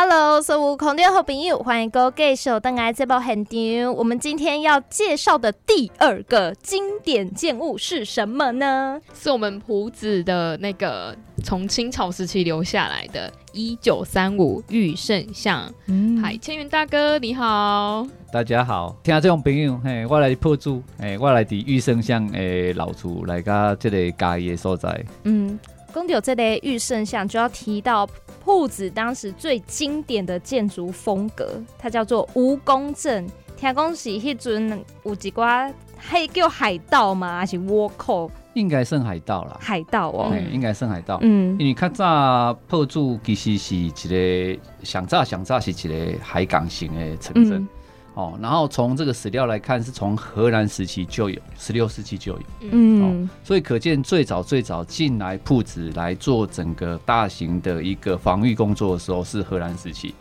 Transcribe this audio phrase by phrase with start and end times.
[0.00, 3.92] Hello，所有空中好朋友，欢迎各位继续登来这部很牛。
[3.92, 9.00] 我们今天要介绍的第二个经典建物是什么呢？
[9.12, 15.68] 是我们埔子的那个从清朝时期留下来的，一九三五御圣像。
[15.86, 25.04] 嗯，嗨，千云大哥你好，大家好，听这种朋友，嘿，我来破主，嘿，我来伫御圣像诶老厝来家这个家业所在。
[25.24, 25.58] 嗯。
[25.92, 28.06] 讲到这类玉圣像，就要提到
[28.44, 33.26] 铺子当时最经典的建筑风格，它叫做蜈蚣阵。
[33.56, 37.38] 听讲是迄阵有一寡，还叫海盗吗？
[37.38, 38.30] 还是倭寇？
[38.54, 39.56] 应该算海盗啦。
[39.60, 41.18] 海盗哦，应该算海盗。
[41.22, 47.66] 嗯，因为较早铺子其实是一个上早上早是一个海港型的城镇。
[48.18, 60.16] 哦，然后从这个史料来看，是从荷兰时期就有，十六世纪就有，嗯，所以可见最早最早进来铺子来做整个大型的一个防御工作的时候是荷兰时期，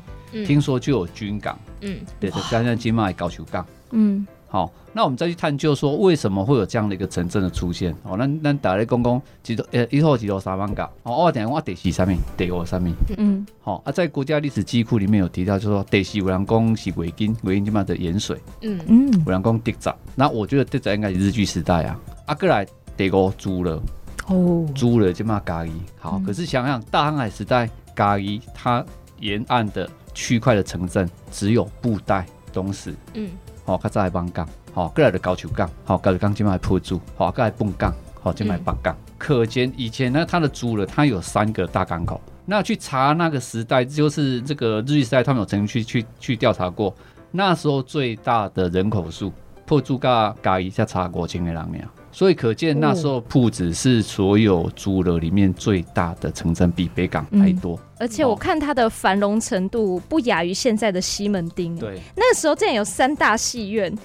[0.46, 4.28] 听说就有军港，嗯，对对，像像金马高球港，嗯。
[4.50, 7.94] 好，那我们再去探究说为什么会有这样的一个城镇的出现？
[8.04, 9.66] 哦，那那打来公公几多？
[9.72, 10.84] 呃，一号几多三万个？
[11.04, 12.94] 哦，我等下我得西上面，得我上面。
[13.18, 18.40] 嗯，好啊，在国家历史记忆库里面有提到，就说得西五粮宫是维京，维京金嘛的盐水。
[18.62, 22.00] 嗯嗯，五粮宫地早，那我觉得地早应该是日据时代啊。
[22.28, 23.84] 阿哥来得个租了，
[24.28, 25.72] 哦，租了就嘛咖喱。
[26.00, 28.84] 好，可是想想大航海时代咖喱，它
[29.20, 32.96] 沿岸的区块的城镇只有布袋、东石。
[33.14, 33.30] 嗯。
[33.68, 38.96] 好，较早系板港，好，过来的高球港，好，高球港今麦铺住，好，过来泵港，好，今麦板港。
[39.18, 42.22] 可见以前呢，它的主了，它有三个大港口。
[42.46, 46.96] 那去查那个时代，就是这个日据时代，他们有曾经去去去调查过，
[47.30, 49.34] 那时候最大的人口数，
[49.66, 51.82] 破住噶噶一下查过千个人苗。
[52.18, 57.80] 所以可见那时候铺子是所有租了里面最大的城镇，比北港还多。
[58.00, 61.78] 而且我看它的繁荣程度不亚于现在的西门町。
[61.78, 63.96] 对，那个时候竟然有三大戏院，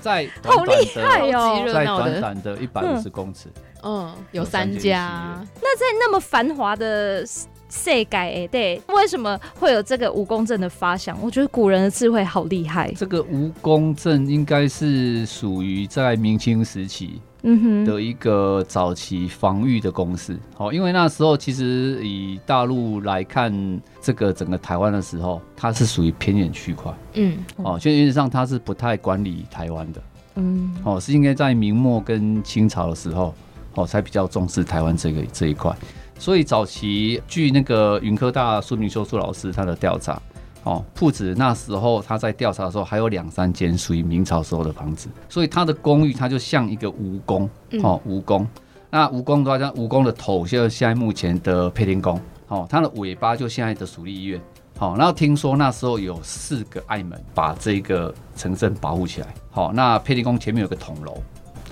[0.00, 3.50] 在好厉害哦，在短短的一百五十公尺，
[3.82, 5.38] 嗯，有三家。
[5.60, 7.22] 那在那么繁华的
[7.68, 11.16] 世界，对，为什么会有这个蜈蚣阵的发想？
[11.22, 12.92] 我觉得古人的智慧好厉害。
[12.92, 17.20] 这个蜈蚣阵应该是属于在明清时期。
[17.48, 30.02] 嗯哼，的一个早期防御的公式，好，因为那时候其实以大陆来看这个整个台湾的时候，它是属于偏远区块，嗯，哦，就原则上它是不太管理台湾的，
[30.36, 33.32] 嗯，哦，是应该在明末跟清朝的时候，
[33.74, 35.72] 哦，才比较重视台湾这个这一块，
[36.18, 40.20] 所以早期据那个云科大苏明修苏老师他的调查。
[40.64, 47.48] 哦，铺子那时候他在调查的时候，还有两三间属于明朝时候的房子，所以他的公寓它就像一个蜈蚣，
[47.84, 48.44] 哦，蜈蚣。
[48.90, 54.40] 那蜈蚣的话，像蜈蚣的头就是现在目前的配天宫，哦，它的尾巴就现在的蜀立医院，
[54.76, 61.22] 好，然后听说那时候有四个爱门把这个城镇保护起来，好，那配天宫前面有个铜楼，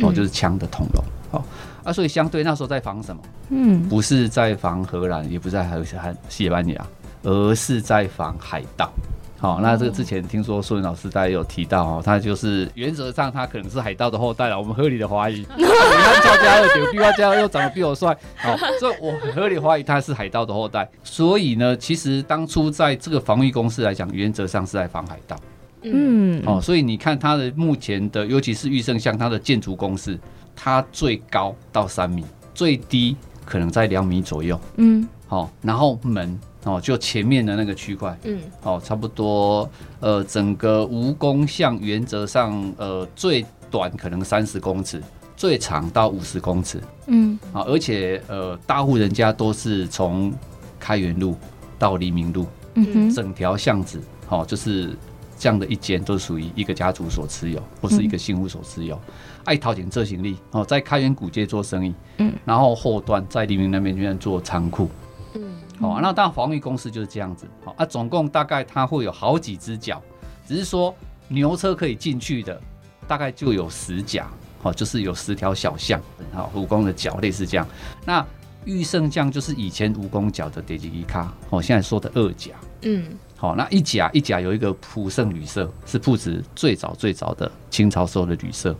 [0.02, 1.02] 哦，就是枪的铜楼，
[1.32, 1.44] 好，
[1.84, 3.22] 啊，所以相对那时候在防什么？
[3.50, 5.84] 嗯，不是在防荷兰，也不是在还有
[6.28, 6.86] 西班牙。
[7.26, 8.92] 而是在防海盗，
[9.38, 15.38] 好，那这个之前听说苏云老师大家有提到哦，他就是原则上他可能是海盗的后代了，我们合理的怀疑。
[15.56, 20.86] 你看赵家二九，毕花家又长得比我帅，好，所以我合理怀疑他是海盗的后代。
[21.02, 25.34] 所以呢，其实当初在这个防御公司来讲，原则上是在防海盗。
[25.80, 30.18] 嗯，哦，所以你看他的目前的，尤其是玉圣像他的建筑公式，
[30.56, 34.58] 它最高到三米，最低可能在两米左右。
[34.76, 36.38] 嗯，好，然后门。
[36.66, 39.70] 哦，就前面的那个区块，嗯，哦，差不多，
[40.00, 44.98] 呃，整个蜈蚣像原则上，呃，最短可能三十公尺，
[45.36, 50.32] 最长到五十公尺，嗯，啊，而且呃，大户人家都是从
[50.80, 51.36] 开元路
[51.78, 54.00] 到黎明路，嗯哼，整条巷子，
[54.30, 54.96] 哦，就是
[55.44, 58.98] 这样的一间都属于一个家族所持有，或是一个信户所持有，
[59.44, 64.88] 爱淘金这行力，哦，在开元古街做生意，嗯，然后后端在黎明那边边做仓库。
[65.34, 67.46] 嗯好，那当然防御公司就是这样子。
[67.62, 70.02] 好啊，总共大概它会有好几只脚，
[70.48, 70.94] 只是说
[71.28, 72.58] 牛车可以进去的，
[73.06, 74.26] 大概就有十甲。
[74.62, 76.00] 好，就是有十条小巷。
[76.32, 77.68] 好，蜈蚣的脚类似这样。
[78.06, 78.26] 那
[78.64, 81.30] 御圣将就是以前蜈蚣脚的第几卡？
[81.50, 82.52] 哦，现在说的二甲。
[82.80, 83.10] 嗯。
[83.44, 88.74] 好，那一甲一甲有一个普圣旅社，是铺子最早最早的清朝时候的旅社。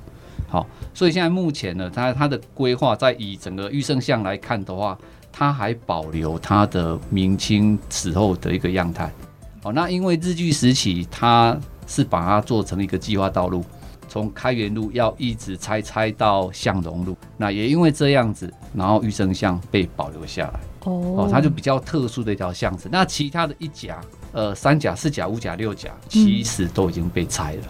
[0.49, 4.97] 好，所以现在目前呢，它它的规划在以整个御圣像来看的话。
[5.37, 9.13] 它还保留它的明清时候的一个样态，
[9.65, 11.59] 哦，那因为日据时期，它
[11.89, 13.65] 是把它做成一个计划道路，
[14.09, 20.61] 从开元路要一直拆拆到向荣路，那也因为这样子，然后玉圣像被保留下来。
[20.85, 22.89] 哦，它就比较特殊的一条巷子。
[22.93, 24.01] 那其他的一甲、
[24.33, 27.63] 呃三甲、四甲、五甲、六甲，其实都已经被拆了。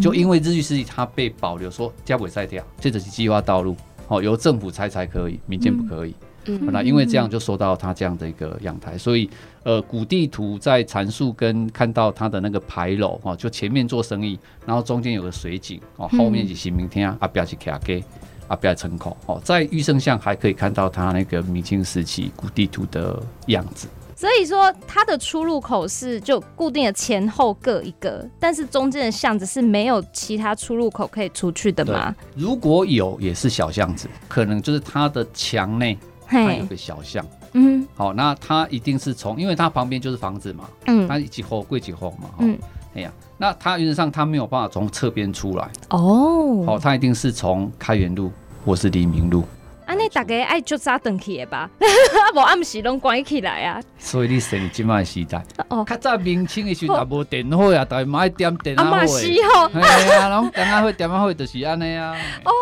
[0.00, 3.76] 就因为日据时期它被保留，说加尾赛跳，这只是计划道路，
[4.08, 6.14] 哦，由政府拆才可以，民间不可以。
[6.46, 9.28] 嗯，那因为这样就收到它这样的一个阳台，所以
[9.62, 18.02] 呃，古地图在阐述跟看到它的那个牌楼哦，就前面做生意，然后中间有个水井哦，后面是新民厅啊，表是卡给。
[18.50, 23.86] 啊，不要城口哦，在玉圣巷还可以看到它那个明清时期古地图的样子。
[24.16, 32.12] 所以说，它的出入口是就固定的前后各一个，但是中间的巷子是没有其他出入口可以出去的吗？
[32.34, 37.24] 如果有，也是小巷子，可能就是它的墙内它有个小巷。
[37.52, 40.68] 嗯，好，那它一定是从，因为它旁边就是房子嘛。
[40.86, 42.30] 嗯，它几户贵几后嘛。
[42.40, 42.58] 嗯，
[42.96, 43.12] 哎呀。
[43.42, 48.30] 那它原则上它没有办法从侧边出来哦，好，它一定是从开元路
[48.64, 49.44] 或是黎明路。
[49.86, 51.68] 安尼大家爱就早转去的吧，
[52.34, 53.82] 无暗时拢关起来啊。
[53.98, 62.14] 所以你生今麦时代，哦，较早明清的时候无电火啊，但买点电啊会，系啊，拢电啊火电啊火就是安尼啊。
[62.44, 62.52] 哦。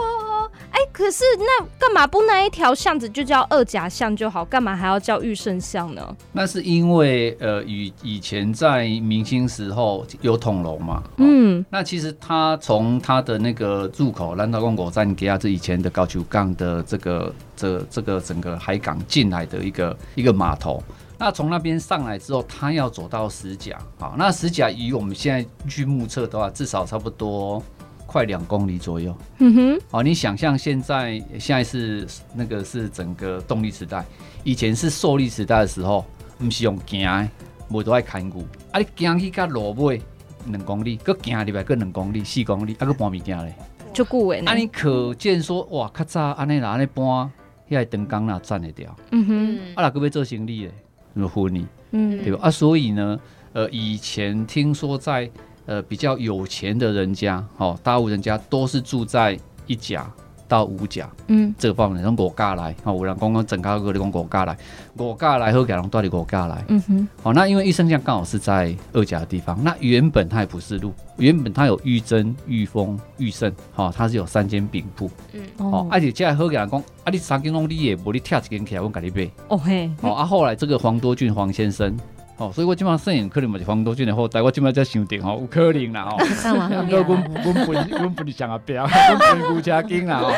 [0.79, 4.45] 哎，可是那干嘛不那一条巷子就叫二甲巷就好？
[4.45, 6.17] 干嘛还要叫玉圣巷呢？
[6.31, 11.03] 那是因为呃，以以前在明清时候有统楼嘛。
[11.17, 11.65] 嗯。
[11.69, 20.81] 那其实它从它的那个入口兰道公国站给啊，这以前的高球港的这个这这个整个海港进来的一个一个码头。
[21.19, 23.77] 那从那边上来之后，他要走到石甲。
[23.99, 27.61] 好，那石甲以我们现在去目测的话，至少差不多。
[28.09, 34.03] 快两公里左右，嗯哼，好，你想象现在现在是那个是整个动力时代，
[34.43, 36.03] 以前是受力时代的时候，
[36.39, 37.29] 唔是用行的，
[37.69, 40.01] 无都爱砍骨，啊，你行去甲路尾
[40.47, 43.55] 两公里，佮行入来佮两公里、四公里，啊，佮搬物件咧，
[43.93, 44.41] 就久诶。
[44.47, 47.31] 啊，你可见说，哇，较早安尼啦，安尼搬，遐
[47.73, 50.73] 个灯杆啦，站得掉，嗯哼，啊，那个要做生意咧，
[51.13, 52.39] 有婚礼，嗯，对吧？
[52.45, 53.21] 啊，所以呢，
[53.53, 55.31] 呃，以前听说在。
[55.69, 60.11] 呃，比较有钱的人家，哦，大户人家都是住在一甲
[60.49, 64.57] 到五甲，嗯，这个方面从国家来，哦，有人讲讲整个个的讲国家来，
[64.97, 81.95] 国家来好，给人到底国家来，嗯哼，好，那因为益生巷刚好是在二甲的地方，那原本它也不是路，原本它有玉珍、玉峰、玉胜，好，它是有三间饼铺，嗯，哦，而且接下好给人讲，啊，你三间拢你也无你拆一间起来，我给你买，哦嘿，哦，啊，后来这个黄多俊黄先生。
[82.39, 86.17] 哦，所以我今晚摄影可能嘛是黄多俊的后代，我今晚在想定吼，有可能啦吼。
[86.17, 90.31] 不过阮阮本阮本想啊，表，阮本顾家金啦吼。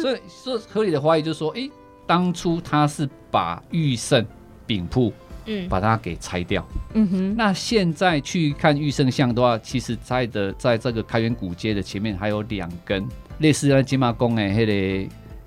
[0.00, 1.70] 所以说合理的怀疑就是说，诶，
[2.04, 4.26] 当初他是把玉胜
[4.66, 5.12] 饼铺，
[5.46, 6.66] 嗯，把它给拆掉。
[6.94, 7.36] 嗯哼。
[7.36, 13.06] 那现在去看玉胜巷的话，其实在的在这个开元古街的前面还有两根
[13.38, 14.66] 类似在金马宫诶，迄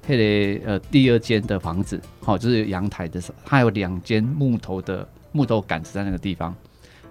[0.08, 5.06] 个迄个呃第二间的房子，好，就是阳台的，它有两间木头的。
[5.34, 6.56] 木头杆子在那个地方，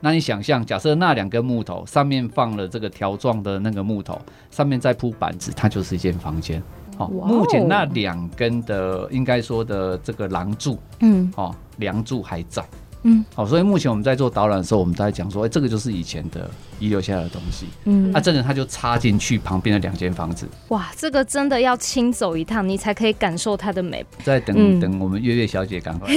[0.00, 4.18] 那你想象，假设那两根木头上面放了这个条状的那个木头，
[4.50, 6.62] 上面再铺板子，它就是一间房间。
[6.96, 12.64] 好，目前那两根的应该说的这个廊柱，嗯，哦，梁柱还在。
[13.04, 17.66] 嗯，好，所以目前我们在做导览的时候，我们在讲说，哎，这个就是以前的遗留下来的东西。
[17.84, 20.48] 嗯，那真的他就插进去旁边的两间房子。
[20.68, 24.04] 哇，这个真的要亲走一趟，你才可以感受它的美。
[24.22, 26.08] 再等等，我们月月小姐赶快。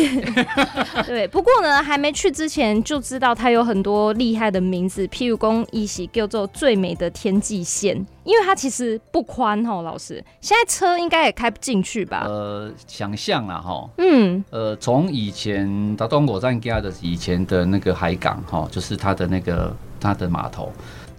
[1.07, 8.05] 对，不过呢，还没去之前就知道它有很多厉害的名字，譬如公一喜叫做最美的天际线。
[8.25, 12.23] 因为它其实不宽哈，老师，现在车应该也开不进去吧？
[12.25, 20.71] 呃，想象了哈，嗯，呃，从以前到东果站家的以前的那个海港哈，就是它的那个它的码头，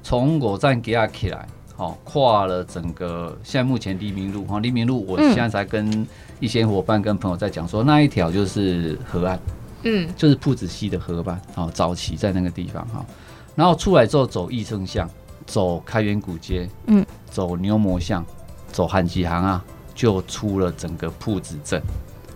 [0.03, 1.47] 从果站家起来，
[1.77, 6.05] 好，跨了整个现在目前黎明路哈，黎明路，我现在才跟
[6.41, 9.39] 一些伙伴跟朋友在讲说，那一条就是河岸，
[9.85, 13.07] 嗯，就是铺子溪的河吧，好，早期在那个地方哈，
[13.55, 15.09] 然后出来之后走义生巷。
[15.47, 18.25] 走开元古街，嗯，走牛魔巷，
[18.73, 21.81] 走韩吉行啊，就出了整个铺子镇。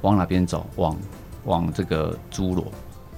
[0.02, 0.64] 往哪边走？
[0.76, 0.96] 往
[1.44, 2.64] 往这个侏罗，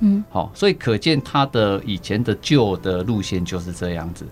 [0.00, 4.26] 嗯，好，所以可见他的以前的旧的路线就是这样子。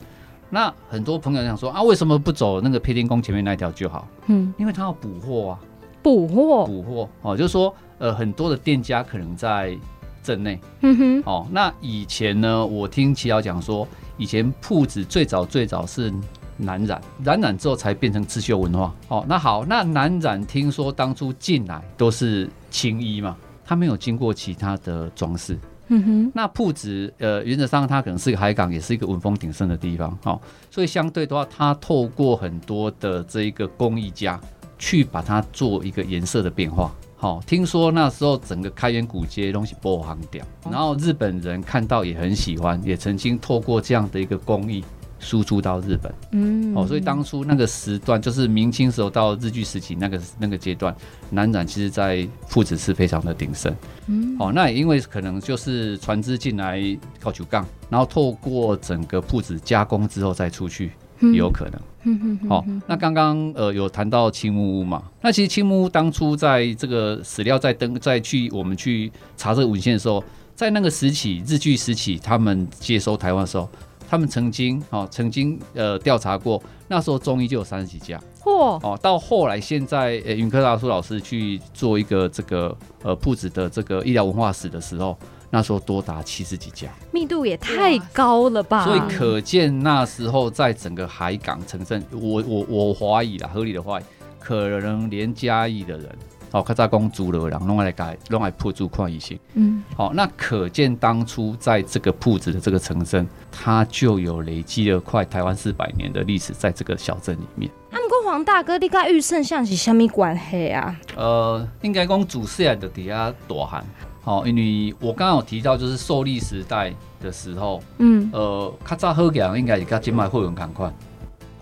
[0.49, 4.09] 那很多朋友想说啊，为什么不走那个配天宫前面那条就好？
[4.27, 5.61] 嗯，因为他要补货啊，
[6.03, 9.79] 补货，补货哦，就是说呃，很多的店家可能在
[10.25, 13.87] 镇内，嗯哼，哦，那以前呢，我听齐瑶讲说。
[14.21, 16.13] 以前铺子最早最早是
[16.59, 18.95] 南染，染染之后才变成刺绣文化。
[19.09, 23.35] 哦，那好，那南染听说当初进来都是青衣嘛，
[23.65, 25.59] 它没有经过其他的装饰。
[25.89, 30.17] 嗯哼，那铺子呃，原则上它可能是一个海港，也是一个文风鼎盛的地方。
[30.25, 30.39] 哦，
[30.71, 34.39] 所以相对的话，它透过很多的这一个工艺家
[34.79, 36.95] 去把它做一个颜色的变化。
[37.21, 44.83] 好，听说那时候整个开元古街东西波行掉，然后日本人看到也很喜欢，也曾经透过这样的一个工艺
[45.19, 46.11] 输出到日本。
[46.33, 50.97] 嗯，哦，所以当初那个时段就是明清时候到日据时期那个那个阶段，
[51.29, 53.71] 南染其实在铺子是非常的鼎盛。
[54.07, 56.81] 嗯，哦，那也因为可能就是船只进来
[57.21, 60.93] 靠球杠，然后透过整个铺子加工之后再出去。
[61.35, 65.03] 有可能，好，那刚刚呃有谈到青木屋嘛？
[65.21, 70.25] 那其实青木屋当初在这个史料在登在去我们去查这个文献的时候，
[70.55, 73.69] 在那个时期日据时期，他们接收台湾的时候，
[74.09, 85.17] 他们曾经哦曾经呃调查过，那时候中医就有三十几家，嚯哦，到后来现在呃云科大苏老师去做一个这个呃铺子的这个医疗文化史的时候。
[85.51, 88.85] 那时候多达七十几家，密度也太高了吧！
[88.85, 93.99] 所以可见那时候在整个海港城镇，我我我怀疑啦，合理的话，
[94.39, 96.19] 可能连嘉义的人，
[96.53, 99.37] 哦，卡扎公租了，然后弄来改，弄来铺住矿一些。
[99.55, 107.69] 嗯，好，那可见当初在这个铺子的这个城镇，它就有累积了快台湾四百年的历史，在这个小镇里面。
[107.91, 110.97] 那么跟黄大哥，你跟玉胜像是什么关系啊？
[111.17, 113.85] 呃，应该讲祖先的底下大汉。
[114.23, 120.87] 好，因为我刚刚有提到，就是受力时代的时候，嗯，呃，卡扎喝讲应该也跟金麦货运赶快，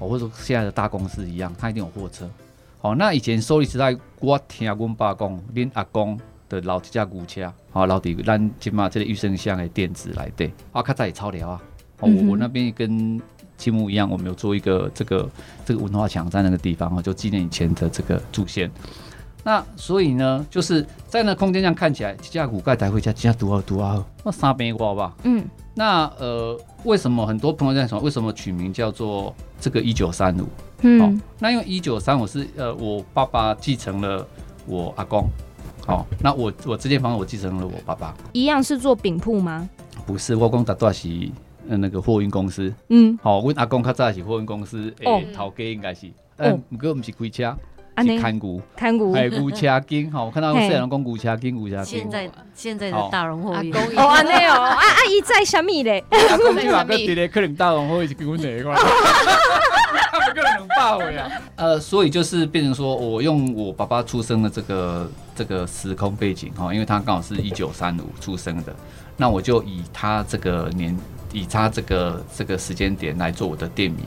[0.00, 2.28] 哦，或者说现在的大公司一样，它一定有货车。
[2.80, 11.62] 好，那以前受力时代，我听阮爸讲，恁阿公的老一架古车，好，老底咱金麦这个玉生乡的电子来对，啊，卡扎也超聊啊。
[12.00, 13.20] 哦，我我那边跟
[13.56, 15.28] 青木一样，我们有做一个这个
[15.64, 18.68] 这个文化墙在那个地方，哦，就纪念以前的这个祖先。
[19.48, 25.16] 那所以呢，就是在那空间上看起来，这架骨盖抬回家，这架多少多少，那三百多吧。
[25.22, 25.42] 嗯，
[25.74, 30.46] 那呃，为什么很多朋友在说，为什么取名叫做这个一九三五？
[30.82, 34.26] 嗯，那因为一九三五是呃，我爸爸继承了
[34.66, 35.26] 我阿公，
[35.86, 39.66] 好，那我我这间房子我继承了我爸爸，一样是做饼铺吗？
[40.04, 41.08] 不是，我公打多是
[41.70, 42.70] 呃那个货运公司。
[42.90, 47.56] 嗯，好，我阿公他在是货运公司，诶，头家应该是，但不过不是开车。
[48.04, 52.00] 是看股，看股，还有股车金，好，我看到有人讲股车金，股车金。
[52.00, 56.04] 现在现在的大荣货运，哦，安尼哦，阿阿姨在什么嘞？
[56.10, 61.30] 阿公就话个伫咧，可能大荣货运是几蚊钱块，他们可能能爆呀。
[61.56, 68.74] 呃，所以就是变成说我用我爸爸出生的这个这个时空背景哈，因为他刚好是一九三五出生的，
[69.16, 70.96] 那我就以他这个年，
[71.32, 74.04] 以他这个这个时间点来做我的店名，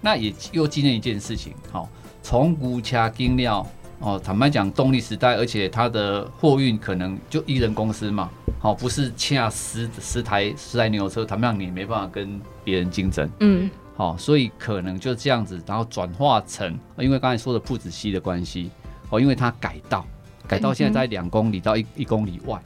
[0.00, 1.88] 那也又纪念一件事情，好。
[2.24, 3.64] 从古车金料
[4.00, 18.70] 哦，坦白讲，动力时代，而且它的货运可能就一人公司嘛，好，不是恰十十台十台牛车，坦白讲你没办法跟别人竞争，嗯，好，所以可能就这样子，然后转化成，因为刚才说的铺子溪的关系，
[19.10, 20.04] 哦，因为它改道，
[20.48, 22.58] 改道现在在两公里到一一公里外，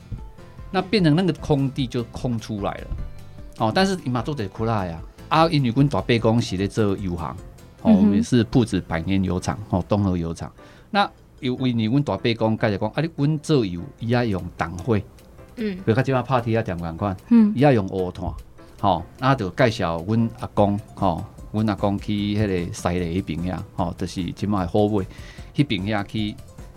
[0.70, 2.86] 那变成那个空地就空出来了，
[3.58, 7.36] 哦，但是伊嘛做得苦啦呀，啊，因为阮大伯公是咧做油行。
[7.82, 10.50] 哦，我们是铺子百年油厂，哦，东河油厂。
[10.90, 11.08] 那
[11.40, 15.04] 有为你阮大伯讲，介绍讲，啊，你阮做油，伊要用党会，
[15.56, 18.28] 嗯，比如讲即马拍 T 啊，点款款，嗯，伊要用乌炭，
[18.80, 25.06] 吼，那就介绍阮阿公，吼，阮阿公去迄个西丽迄边遐，吼，就是即马好尾，
[25.54, 26.35] 迄边遐去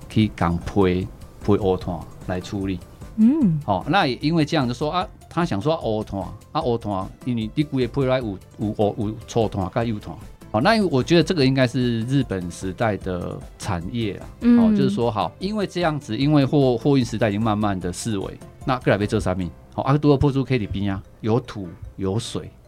[0.08, 1.08] 去共配
[1.44, 2.80] 配乌炭来处理，
[3.16, 10.14] 嗯，好，那也因为这样就说啊，他想说乌炭，啊乌炭，因为你规个配来有有乌有粗炭甲油炭。
[10.52, 14.28] 好，那我觉得这个应该是日本时代的产业啊。
[14.42, 22.61] 哦，就是说，好，因为这样子，因为货货运时代已经慢慢的式微，那过来被这上面，好，阿克多尔破出 K 里边啊，有土有水，好。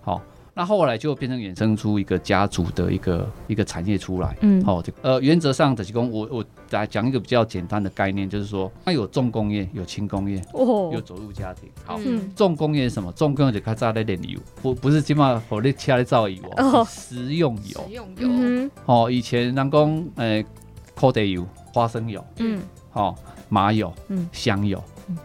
[0.56, 12.00] 那后来就变成衍生出一个家族的一个一个产业出来，嗯，好，呃，原则上的提供，我我来讲一个比较简单的概念，就是说它有重工业，有轻工业，哦，有走入家庭，好，
[12.36, 13.12] 重工业是什么？
[13.14, 20.46] 重工业就开炸在炼油，不不是起码火力车的造油哦，食用油，食用油，哦，以前人工诶，
[20.94, 21.44] 烤地油、
[21.74, 23.16] 花生油，嗯，好，
[23.50, 24.80] 麻油，嗯，香油，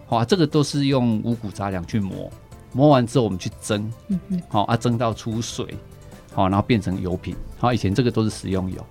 [0.07, 2.31] 好，这个都是用五谷杂粮去磨。
[2.73, 3.93] 磨完之后，我们去蒸，
[4.49, 5.67] 好啊，蒸到出水，
[6.33, 7.35] 好，然后变成油品。
[7.59, 8.85] 好，以前这个都是食用油。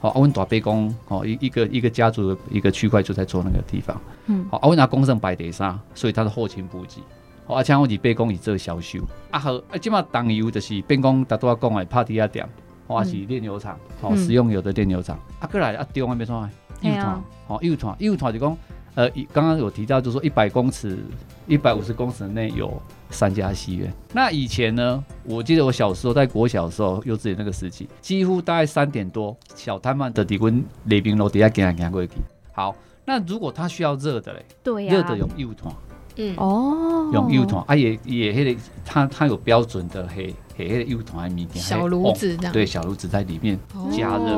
[0.00, 4.00] 好，阿文大杯公，好一一个一个家族的一个区块就在做那个地方。
[4.26, 7.00] 嗯，好，阿文拿工程摆地沙，所以它是后勤补给。
[7.46, 8.98] 好，而且我哋杯公以做销售。
[9.30, 12.48] 啊好，啊即马当油就是变工大多讲的帕提亚店，
[12.86, 15.18] 或是炼油厂，好食用油的炼油厂。
[15.40, 16.48] 啊过来啊中央边创，
[16.82, 18.56] 油团，好油团，油团就讲，
[18.96, 20.98] 呃，刚刚有提到就是说一百公尺、
[21.46, 22.82] 一百五十公尺内有。
[23.08, 23.94] 三家戏院。
[24.12, 32.14] 那以前呢，我记得我小时候在国小的时候，幼稚园那个时期，几乎大概三点多，小摊贩的底温雷冰楼底下给他行过去。
[32.52, 32.74] 好，
[33.04, 35.72] 那如果他需要热的嘞，对呀，热的用幼团，
[36.16, 43.56] 嗯哦，用幼团啊也也迄个，他他有标准的黑黑黑的幼团的物件，小炉子这样，对，小炉子在里面
[43.96, 44.36] 加热，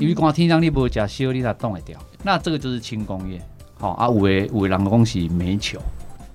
[0.00, 2.00] 因为光天上你不加烧，你它冻得掉。
[2.22, 3.38] 那这个就是轻工业。
[3.78, 5.78] 好啊，有的有的人讲是煤球，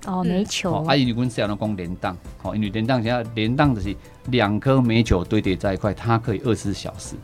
[0.06, 0.84] 哦，煤球。
[0.84, 3.96] 啊，因为阮这样的讲连档，好，因为连档现在连档就是
[4.28, 7.16] 两颗煤球堆叠在一块，它可以二十四小时，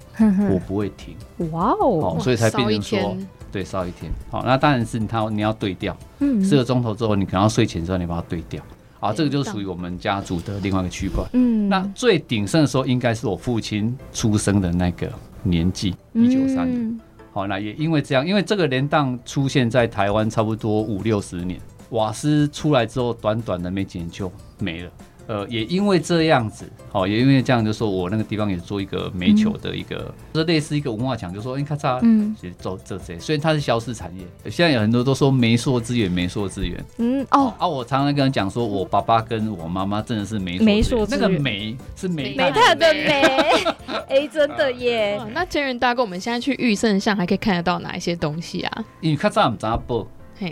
[0.50, 1.16] 我不会停。
[1.52, 3.18] 哇哦，所以才变成说，
[3.52, 4.12] 对，烧一天。
[4.32, 5.96] 好，那当然是它你要对掉，
[6.44, 8.62] 四个钟头之后，你可能要睡前之后你把它对掉。
[9.00, 11.24] 好，这个就属于我们家族的另外一个区块。
[11.34, 15.08] 嗯，那最鼎盛的时候，应该是我父亲出生的那个
[15.44, 17.00] 年纪，一九三年。
[17.38, 24.90] 好，那也因为这样，因为这个连档出现在台湾差不多五六十年，瓦斯出来之后，短短的没几年就没了。
[25.28, 43.22] 呃，也因为这样子，好，也因为这样，就说我那个地方也做一个煤球的一个，这类似一个文化墙，就说，哎，咔嚓，嗯，走这些，虽然它是消失产业，现在有很多都说煤塑资源，煤塑资源，嗯，哦，啊，我常常跟人讲说，我爸爸跟我妈妈真的是煤煤塑那个煤是煤煤炭的煤，
[44.08, 45.20] 哎，真的 耶。
[45.34, 48.86] 那千元大哥，我们现在去玉圣巷还可以看得到哪一些东西啊？
[49.02, 50.08] 因为咔嚓唔咋不。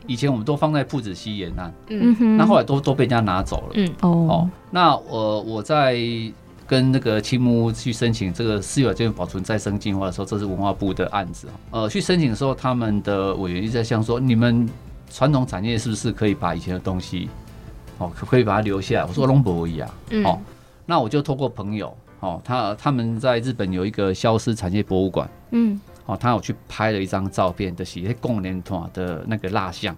[0.08, 2.16] 以前我们都放在铺子西沿岸，嗯。
[2.16, 3.92] 哼，那后来都都被人家拿走了，嗯。
[4.02, 5.98] 哦，那我我在
[6.68, 11.48] 跟那个青木屋去申请这个私有资源保存再生计划的时候，这是文化部的案子。
[11.70, 14.68] 呃，去申请的时候，他们的委员一直在想说，你们
[15.12, 17.30] 传统产业是不是可以把以前的东西，
[18.00, 19.06] 哦，可可以把它留下来？
[19.06, 19.90] 我说龙博一样，
[20.24, 20.40] 哦，
[20.86, 25.80] 那我就透过朋友，哦，他他们在日本有一个消失产业博物馆，嗯。
[26.06, 29.96] 哦，他有去拍了一张照片的是共联团的那个蜡像，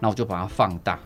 [0.00, 0.98] 那我就把它放大，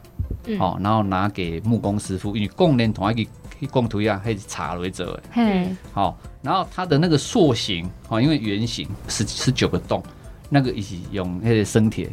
[0.59, 3.31] 好，然后拿给木工师傅，因为共联团一个
[3.71, 10.03] 共图样还是茶为者，嘿，好，然后它的那个塑形，哦，因为圆形十十九个洞，
[10.49, 12.11] 那个一起用那个生铁。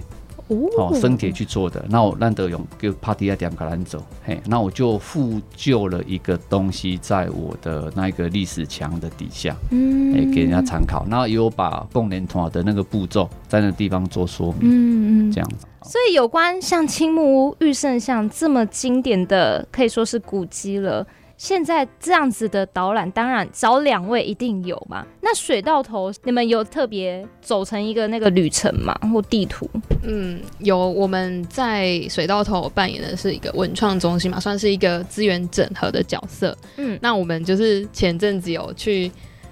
[0.49, 15.65] 哦，生铁去做的，那我难得用给帕迪亚点卡兰走，嘿，那我就复旧了一个东西在我的那个历史墙的底下，嗯，哎，给人家参考，然后有把共联团的那个步骤在那地方做说明，嗯嗯，这样子。
[15.83, 21.05] 所以有关像青木屋、玉圣像这么经典的，可以说是古迹了。
[21.39, 25.07] 现在这样子的导览，当然找两位一定有嘛。
[25.21, 28.93] 那水到头，你们有特别走成一个那个旅程吗？
[29.13, 29.67] 或地图？
[30.03, 30.77] 嗯，有。
[30.77, 36.55] 我们在水到头扮演的是一个文创中心嘛，算是一个资源整合的角色。
[36.75, 39.09] 嗯，那我们就是前阵子有去，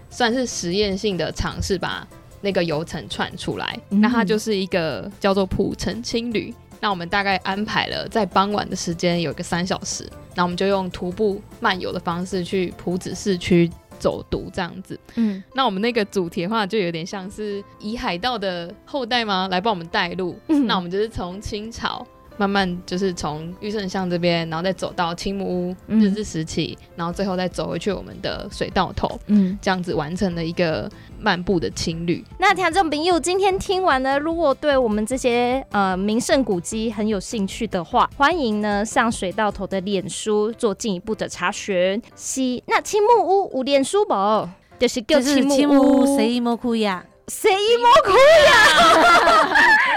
[0.10, 2.06] 算是实验性的尝试，把
[2.42, 3.80] 那个游程串出来。
[3.88, 6.54] 那它就是一个叫做普城青旅。
[6.80, 15.00] 那我们大概安排了在傍晚的时间有一个三小时，那我们就用徒步漫游的方式去埔子市区走读这样子。
[15.16, 20.38] 嗯，那我们那个主题的话就有点像是以海盗的后代吗来帮我们带路？
[20.66, 22.06] 那我们就是从清朝。
[22.38, 32.24] 慢慢就是从玉圣巷这边，然后再走到青木屋日治时期，然后最后再走回去我们的水道头，嗯，这样子完成了一个漫步的青旅。
[32.40, 42.02] 那听众朋友今天听完呢，如果对我们这些呃名胜古迹很有兴趣的话，欢迎呢上水道头的脸书做进一步的查询。
[42.16, 44.14] 是那青木屋有脸书不？
[44.80, 47.04] 就是叫青木屋，谁莫哭呀？
[47.30, 47.50] 谁
[47.82, 48.12] 莫哭
[48.48, 48.54] 呀？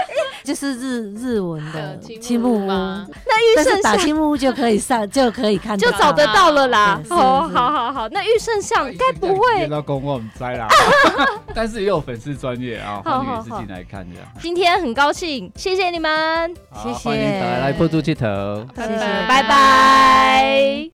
[0.43, 6.99] 就是日日文的青木屋，那玉圣打青木屋就可以上，就可以看，就找得到了啦。
[7.09, 9.67] 哦，好好好，那玉圣像该不会？
[9.67, 10.67] 到公我们摘啦，
[11.53, 14.27] 但是也有粉丝专业啊，欢迎也是进来看这样。
[14.41, 18.25] 今天很高兴，谢谢你们，谢谢，欢迎大家来波多街头，
[18.75, 20.89] 谢谢，拜拜。